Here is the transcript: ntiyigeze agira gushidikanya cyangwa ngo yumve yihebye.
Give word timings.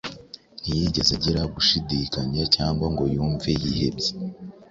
ntiyigeze 0.61 1.11
agira 1.17 1.41
gushidikanya 1.55 2.43
cyangwa 2.55 2.85
ngo 2.93 3.03
yumve 3.13 3.49
yihebye. 3.61 4.11